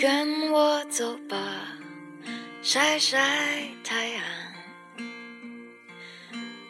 [0.00, 1.36] 跟我走吧，
[2.62, 3.18] 晒晒
[3.82, 4.22] 太阳。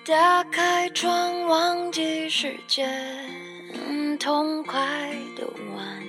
[0.06, 2.88] 打开窗，忘记时间，
[4.18, 4.80] 痛快
[5.36, 6.02] 的玩，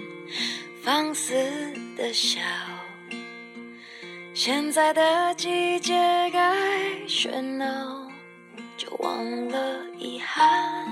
[0.81, 1.33] 放肆
[1.97, 2.39] 的笑。
[4.33, 5.93] 现在的季节
[6.31, 6.55] 该
[7.05, 8.09] 喧闹，
[8.77, 10.88] 就忘了遗憾，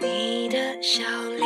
[0.00, 1.44] 你的笑脸，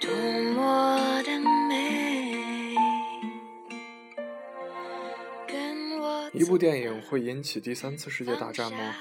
[0.00, 0.10] 多
[0.54, 1.38] 么的
[1.68, 2.74] 美。
[5.46, 8.94] 跟我一部电影会引起第三次世界大战吗？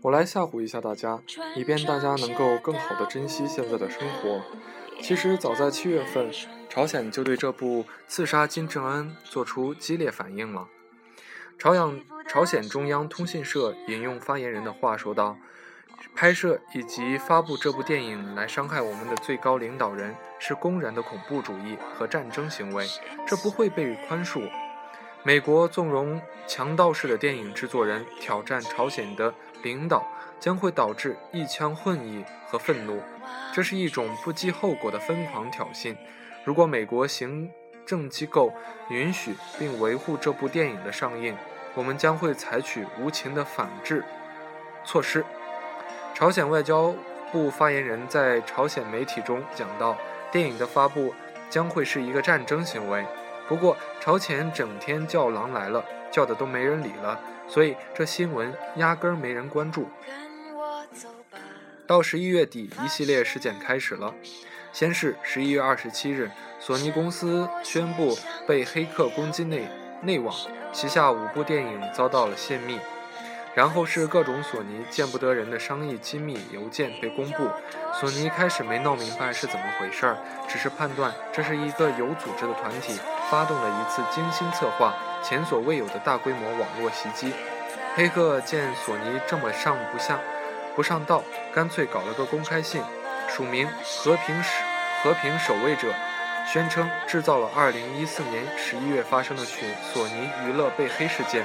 [0.00, 1.20] 我来吓唬一下大家，
[1.56, 4.40] 以便大家能够更好的珍惜现在的生活。
[5.02, 6.30] 其实早在七月份，
[6.68, 10.68] 朝鲜就对这部刺杀金正恩做出激烈反应了。
[11.58, 12.00] 朝阳
[12.38, 15.36] 朝鲜中央通讯社引用发言人的话说道
[16.14, 22.86] ：“拍摄以及发布这部电影来伤害我们的最高领导人，是公然的恐怖主义和战争行为，
[23.26, 24.48] 这不会被宽恕。”
[25.24, 30.06] 美国纵容强盗式的电影制作人挑战朝鲜的领导，
[30.38, 33.02] 将会导致一腔恨意和愤怒，
[33.52, 35.96] 这是一种不计后果的疯狂挑衅。
[36.44, 37.50] 如果美国行
[37.84, 38.52] 政机构
[38.90, 41.36] 允许并维护这部电影的上映，
[41.78, 44.02] 我们将会采取无情的反制
[44.84, 45.24] 措施。
[46.12, 46.92] 朝鲜外交
[47.30, 49.96] 部发言人在朝鲜媒体中讲到，
[50.32, 51.14] 电影的发布
[51.48, 53.06] 将会是一个战争行为。
[53.46, 59.88] 不过，朝鲜整天叫狼来了，叫的都没人理了，所以这新闻压根儿没人关注。
[61.86, 64.12] 到十一月底，一系列事件开始了。
[64.72, 66.28] 先是十一月二十七日，
[66.58, 68.18] 索尼公司宣布
[68.48, 69.68] 被黑客攻击内
[70.02, 70.34] 内网，
[70.72, 72.78] 旗下五部电影遭到了泄密。
[73.54, 77.48] 然后是各种索尼见不得人的商业机密邮件被公布。
[77.92, 80.16] 索尼开始没闹明白是怎么回事儿，
[80.46, 82.96] 只是判断这是一个有组织的团体
[83.28, 84.94] 发动了一次精心策划、
[85.24, 87.32] 前所未有的大规模网络袭击。
[87.96, 90.20] 黑客见索尼这么上不下
[90.76, 92.80] 不上道，干脆搞了个公开信，
[93.28, 94.62] 署名“和平使
[95.02, 95.92] 和平守卫者”，
[96.50, 101.44] 宣称制造了2014年11月发生的去索尼娱乐被黑事件，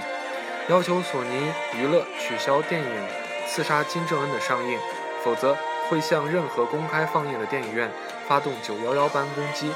[0.69, 2.87] 要求索尼娱乐取消电影
[3.47, 4.79] 《刺杀金正恩》的上映，
[5.21, 5.57] 否则
[5.89, 7.91] 会向任何公开放映的电影院
[8.29, 9.73] 发动911般攻击。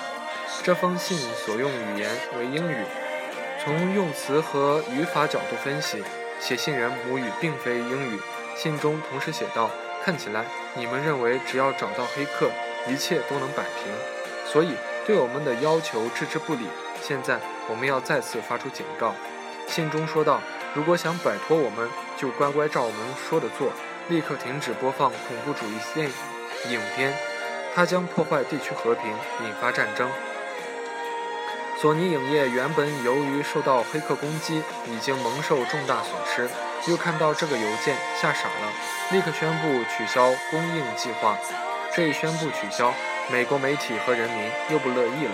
[0.64, 2.09] 这封信所用语言
[2.40, 2.86] 为英语，
[3.62, 6.02] 从用词和语法角度分析，
[6.40, 8.18] 写信人母语并非英语。
[8.56, 9.70] 信中同时写道
[10.06, 12.50] ：“看起来你们认为只要找到黑客，
[12.88, 13.94] 一切都能摆平，
[14.46, 14.74] 所以
[15.07, 16.68] 对我们的要求置之不理。
[17.01, 19.16] 现在我们要再次发出警告。”
[19.66, 20.41] 信中说道
[20.75, 23.72] ：“如果想摆脱我们，就乖乖照我们说的做，
[24.09, 26.09] 立刻停止播放恐怖主义电
[26.69, 27.13] 影片，
[27.73, 29.09] 它将破坏地区和平，
[29.46, 30.09] 引发战争。”
[31.79, 36.50] 索尼影业原本由于受到黑客攻击，已经蒙受重大损失，
[36.90, 38.73] 又看到这个邮件，吓傻了，
[39.12, 41.38] 立刻宣布取消供应计划。
[41.94, 42.94] 这一宣布取消，
[43.30, 45.32] 美国媒体和人民又不乐意了，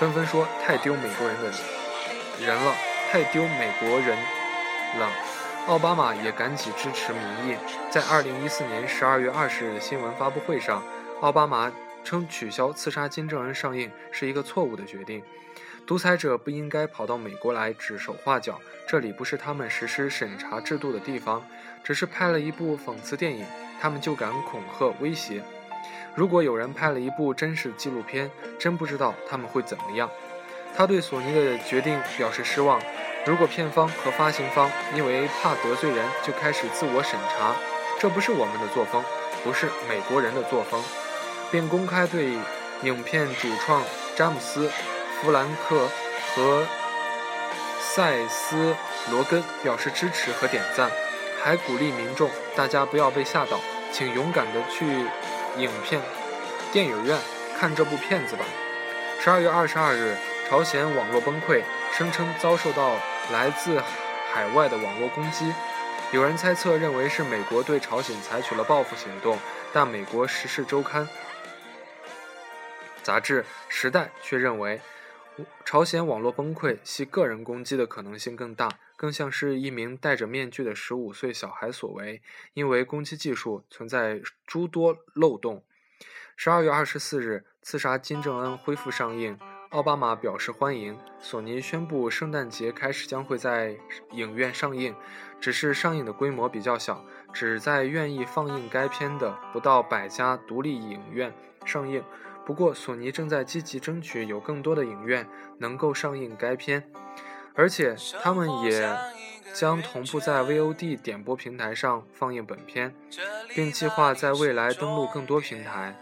[0.00, 1.50] 纷纷说太丢美国人的
[2.44, 2.74] 人了，
[3.10, 4.16] 太丢美国人
[4.98, 5.10] 了。
[5.68, 7.56] 奥巴马也赶紧支持民意，
[7.88, 10.82] 在2014年12月20日的新闻发布会上，
[11.20, 15.22] 奥巴马称取消《刺杀金正恩》上映是一个错误的决定。
[15.86, 21.44] 独裁者不应该跑到美国来指手画脚，这里不是他们实施审查制度的地方。
[21.84, 23.46] 只是拍了一部讽刺电影，
[23.80, 25.42] 他们就敢恐吓威胁。
[26.16, 30.10] 如果有人拍了一部真实纪录片，真不知道他们会怎么样。
[30.74, 32.80] 他对索尼的决定表示失望。
[33.26, 37.54] 如果片方和发行方因为怕得罪人就开始自我审查，
[37.98, 39.04] 这不是我们的作风，
[39.44, 40.82] 不是美国人的作风，
[41.50, 42.32] 并公开对
[42.82, 43.82] 影片主创
[44.16, 44.70] 詹姆斯。
[45.20, 45.88] 弗兰克
[46.34, 46.66] 和
[47.80, 48.74] 塞斯
[49.10, 50.90] 罗根表示支持和点赞，
[51.42, 53.58] 还鼓励民众大家不要被吓倒，
[53.90, 54.84] 请勇敢地去
[55.58, 56.00] 影片
[56.72, 57.18] 电影院
[57.58, 58.44] 看这部片子吧。
[59.20, 60.16] 十二月二十二日，
[60.48, 61.62] 朝鲜网络崩溃，
[61.92, 62.96] 声称遭受到
[63.32, 63.80] 来自
[64.32, 65.52] 海外的网络攻击。
[66.12, 69.38] 有人猜测认为是美国对朝鲜采取了报复行动，
[69.72, 71.04] 但美国《时事周刊》
[73.02, 74.80] 杂志《时代》却认为。
[75.66, 82.22] 朝鲜网络崩溃系个人攻击的可能性更大，更像是一名戴着面具的十五岁小孩所为，
[82.54, 85.62] 因为攻击技术存在诸多漏洞。
[86.34, 89.38] 十二月二十四日，《刺杀金正恩》恢复上映，
[89.70, 90.98] 奥巴马表示欢迎。
[91.20, 93.76] 索尼宣布圣诞节开始将会在
[94.12, 94.94] 影院上映，
[95.40, 101.32] 只是上映的规模比较小，只在愿意放映该片的不到百家独立影院
[101.64, 102.04] 上映。
[102.44, 105.26] 不过，索尼正在积极争取有更多的影院
[105.58, 106.88] 能够上映该片，
[107.56, 108.96] 而且他们也
[109.54, 112.94] 将同步在 VOD 点播平台上放映本片，
[113.54, 115.96] 并计划在未来登陆更多平台。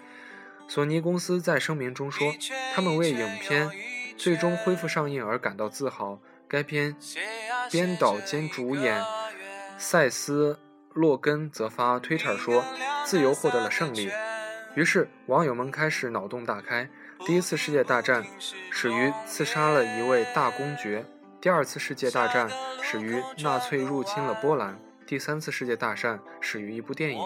[0.66, 2.34] 索尼公司在声明中说，
[2.74, 3.70] 他们为影片
[4.16, 6.18] 最终恢复上映而感到自豪。
[6.46, 6.94] 该片
[7.70, 9.02] 编导兼主演
[9.78, 10.54] 塞斯·
[10.92, 12.64] 洛根则发推特说
[13.04, 14.10] ：“自由获得了胜利。”
[14.76, 16.88] 于是网友们开始脑洞大开。
[17.26, 18.24] 第一次世界大战
[18.70, 21.04] 始于刺杀了一位大公爵，
[21.44, 22.48] 第二次世界大战
[22.80, 27.22] 始于纳粹入侵了波兰，第三次世界大战始于一部电影。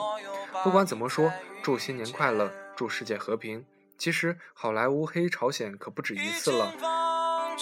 [0.64, 1.32] 不管怎么说，
[1.62, 2.50] 祝新年快乐！
[2.74, 3.64] 祝世界和平。
[3.96, 6.74] 其实好莱坞黑朝鲜可不止一次了，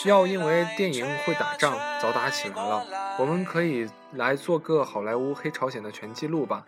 [0.07, 2.87] 要因为电影会打仗早打起来了。
[3.19, 6.65] 我们可以来做个好莱坞黑朝鲜的全记录吧。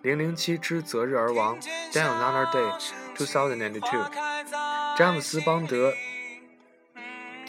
[0.00, 4.96] 零零七之择日而亡，Die Another Day，Two Thousand and Two。
[4.96, 5.92] 詹姆斯邦德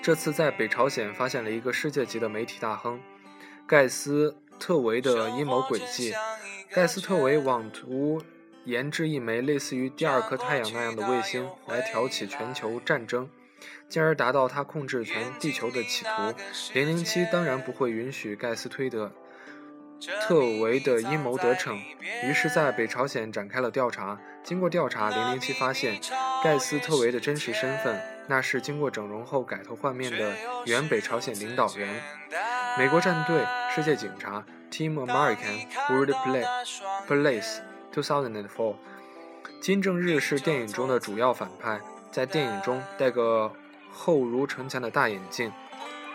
[0.08, 2.98] 这次在北朝鲜发现了一个世界级的媒体大亨
[3.68, 6.14] 盖斯特维的阴谋诡计。
[6.72, 8.22] 盖斯特维妄图。
[8.64, 13.30] 研制一枚类似于第二颗太阳那样的卫星，来挑起全球战争，
[13.90, 16.34] 进而达到他控制全地球的企图。
[16.74, 19.12] 零零七当然不会允许盖斯推德
[20.22, 21.78] 特维的阴谋得逞，
[22.24, 24.18] 于是，在北朝鲜展开了调查。
[24.42, 26.00] 经过调查，零零七发现
[26.42, 30.36] 盖斯特维的真实身份，那是经过整容后改头换面的
[30.66, 31.88] 原北朝鲜领导人。
[32.78, 36.46] 美国战队、世界警察 （Team American World Play、
[37.08, 37.60] Police。
[37.94, 38.76] 2004，
[39.60, 41.80] 金正日是电影中的主要反派，
[42.12, 43.52] 在电影中戴个
[43.92, 45.52] 厚如城墙的大眼镜，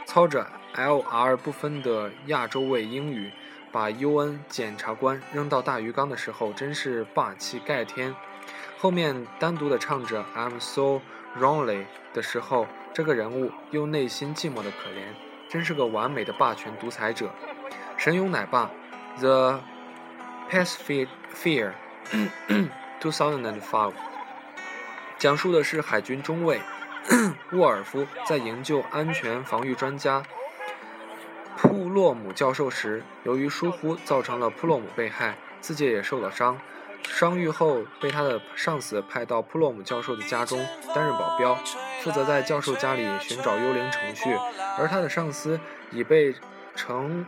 [0.07, 3.33] 操着 L-R 不分的亚洲味英语，
[3.73, 8.15] 把 UN 检察官扔到大鱼缸的时候，真是霸气盖天。
[8.79, 11.01] 后面单独的唱着 I'm so
[11.39, 15.05] lonely 的时候，这个人物又内心寂寞的可怜，
[15.49, 17.31] 真是个完美的霸权独裁者。
[17.97, 18.71] 神勇奶爸
[19.19, 19.61] ，The。
[20.51, 21.73] Pacific Fear
[23.01, 23.93] 2005
[25.17, 26.61] 讲述的是海军中尉
[27.55, 30.23] 沃尔夫在营救安全防御专家
[31.57, 36.59] 普洛姆教授时，由于疏忽造成了普洛姆被害，自己也受了伤。
[37.05, 40.59] 伤愈后，被他的上司派到普洛姆教授的家中
[40.95, 41.55] 担任保镖，
[42.03, 44.35] 负责在教授家里寻找幽灵程序，
[44.79, 45.59] 而他的上司
[45.91, 46.35] 已被
[46.75, 47.25] 成。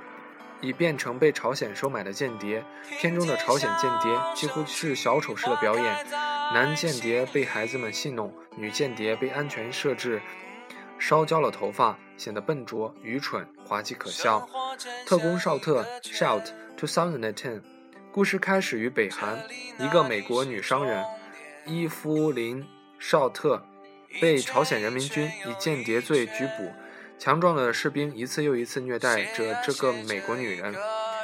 [0.61, 2.65] 已变成被朝鲜收买的间谍。
[2.99, 6.06] 片中的朝鲜间谍几乎是小丑式的表演：
[6.55, 10.23] 男间谍被孩子们戏弄，女间谍被安全设置
[10.99, 14.49] 烧焦了头发，显得笨拙、愚蠢、滑稽可笑。
[15.05, 16.47] 特工绍特 （Shout
[16.79, 17.61] to Thousand and Ten）
[18.14, 19.37] 故事开始于北韩，
[19.76, 21.05] 一个美国女商人
[21.66, 22.62] 伊夫林·
[22.96, 23.61] 绍特
[24.20, 26.71] 被朝鲜人民军以间谍罪拘捕。
[27.18, 30.73] 强壮的士兵一次又一次虐待着这个美国女人，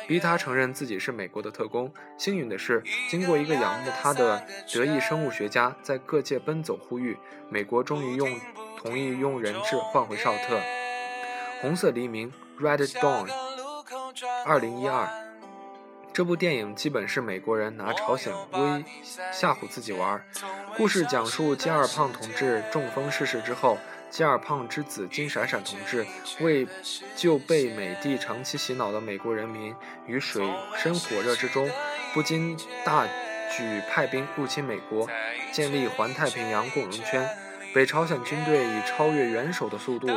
[0.08, 1.94] 逼她承认自己是美国的特工。
[2.18, 4.44] 幸运的是，经过一个仰慕她的
[4.74, 7.16] 德裔生物学家在各界奔走呼吁，
[7.48, 8.28] 美国终于用
[8.76, 10.58] 同意用人质换回绍特。
[11.60, 13.28] 红色黎明 （Red Dawn），
[14.44, 15.19] 二零一二。
[16.20, 18.84] 这部电影基本是美国人拿朝鲜威
[19.32, 20.22] 吓唬自己玩。
[20.76, 23.78] 故事讲述金二胖同志中风逝世之后。
[24.10, 26.04] 金二胖之子金闪闪同志
[26.40, 26.66] 为
[27.16, 29.74] 救被美帝长期洗脑的美国人民
[30.06, 30.46] 于水
[30.76, 31.70] 深火热之中，
[32.12, 35.08] 不禁大举派兵入侵美国，
[35.52, 37.26] 建立环太平洋共荣圈。
[37.74, 40.08] 北朝鲜军队以超越元首的速度，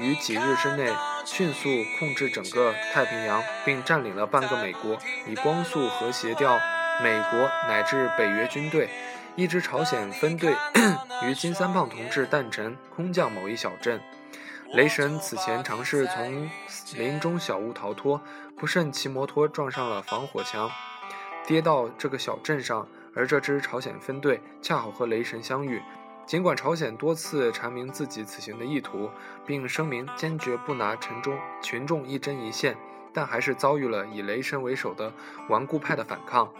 [0.00, 0.90] 于几日之内
[1.24, 6.58] 迅速控制整个太平洋，并占领了半个美国，以光速和谐掉
[7.02, 8.88] 美国乃至北约军队。
[9.34, 10.54] 一支朝鲜分队
[11.24, 14.00] 于金三胖同志诞辰空降某一小镇，
[14.74, 16.50] 雷神此前尝试从
[16.94, 18.20] 林中小屋逃脱，
[18.56, 20.70] 不慎骑摩托撞上了防火墙，
[21.46, 22.86] 跌到这个小镇上。
[23.14, 25.82] 而这支朝鲜分队恰好和雷神相遇。
[26.26, 29.10] 尽管朝鲜多次阐明自己此行的意图，
[29.46, 32.76] 并声明坚决不拿群众群众一针一线，
[33.12, 35.12] 但还是遭遇了以雷神为首的
[35.48, 36.52] 顽固派的反抗，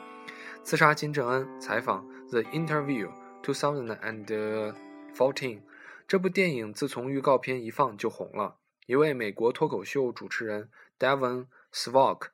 [0.63, 1.61] 刺杀金正恩。
[1.61, 2.07] 采访。
[2.31, 3.11] The Interview
[3.43, 5.61] 2014，
[6.09, 8.57] 这部电影自从预告片一放就红了。
[8.87, 12.29] 一位美国脱口秀主持人 Devon Swok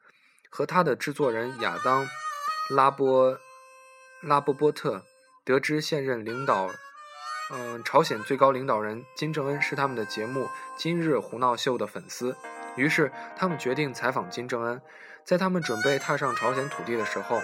[0.49, 2.07] 和他的制作人亚当
[2.71, 3.37] 拉波
[4.23, 5.03] 拉波波特
[5.45, 6.71] 得知现任领导
[7.51, 10.45] 嗯，朝鲜最高领导人金正恩是他们的节目
[10.77, 12.37] 《今日胡闹秀》的粉丝，
[12.77, 14.81] 于是他们决定采访金正恩。
[15.25, 17.41] 在他们准备踏上朝鲜土地的时候，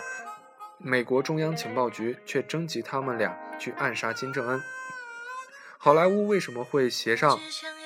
[0.76, 4.62] 美国中央情报局却征集他们俩去暗杀金正恩。
[5.78, 7.38] 好莱坞为什么会协上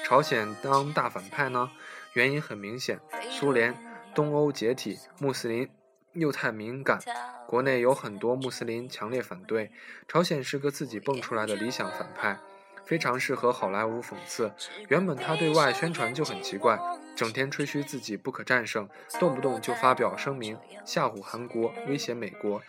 [0.05, 1.71] 朝鲜当大反派呢？
[2.15, 2.99] 原因很明显，
[3.31, 3.77] 苏联、
[4.13, 5.69] 东欧解体，穆斯林
[6.13, 6.99] 又太敏感，
[7.47, 9.71] 国内有很多穆斯林强烈反对。
[10.07, 12.39] 朝鲜是个自己蹦出来的理想反派，
[12.85, 14.53] 非常适合好莱坞讽刺。
[14.89, 16.79] 原本他对外宣传就很奇怪，
[17.15, 18.89] 整天吹嘘自己不可战胜，
[19.21, 22.63] 动不动就发表声明吓唬韩国，威胁美国，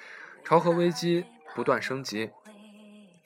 [0.44, 2.30] 朝核危机不断升级。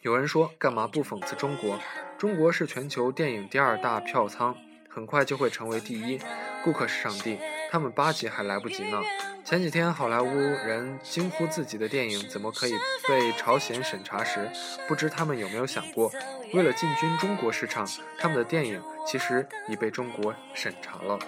[0.02, 1.80] 有人说，干嘛不讽刺中国？
[2.18, 4.56] 中国是全球电影第二大票仓，
[4.90, 6.20] 很快就会成为第一。
[6.64, 7.38] 顾客是上帝，
[7.74, 9.02] 他们巴结还来不及呢。
[9.44, 12.74] 前几天，好莱坞人惊呼自己的电影怎么可以
[13.08, 14.48] 被朝鲜审查时，
[14.88, 16.12] 不知他们有没有想过，
[16.54, 17.84] 为了进军中国市场，
[18.20, 21.18] 他们的电影其实已被中国审查了。
[21.18, 21.20] 忘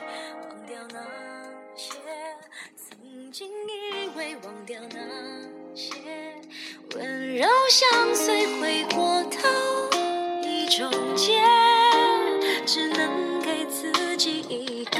[0.67, 0.99] 掉那
[1.75, 1.95] 些
[2.77, 5.95] 曾经因为忘掉那些
[6.95, 9.49] 温柔相随，回过头，
[10.43, 11.41] 一种结，
[12.67, 14.99] 只能给自己一个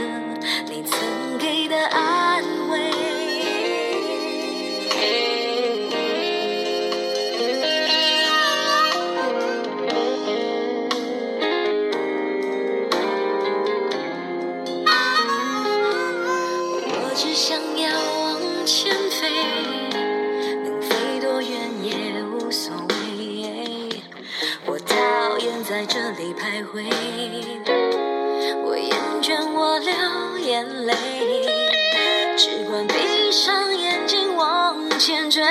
[35.05, 35.43] 前追。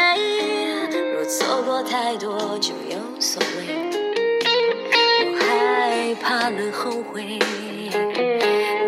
[1.12, 4.00] 若错过太多，就有所谓。
[5.30, 7.38] 我害怕了后悔，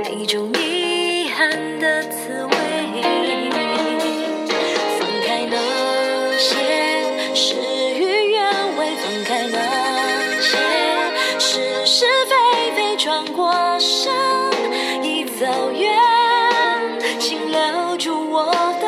[0.03, 2.51] 那种遗憾的滋味。
[4.99, 6.57] 放开那些
[7.33, 7.55] 事
[7.95, 8.43] 与愿
[8.77, 9.57] 违，放开那
[10.41, 10.59] 些
[11.39, 12.35] 是是非
[12.75, 12.97] 非。
[12.97, 14.13] 转过身，
[15.05, 15.97] 已走远，
[17.21, 18.47] 请留住我
[18.81, 18.86] 的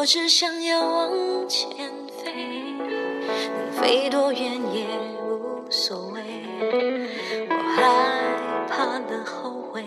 [0.00, 1.68] 我只想要往前
[2.08, 2.32] 飞，
[2.78, 4.42] 能飞多远
[4.72, 4.86] 也
[5.22, 6.22] 无所谓。
[7.50, 9.84] 我害怕了后悔，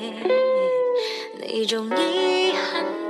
[1.40, 3.03] 那种遗憾。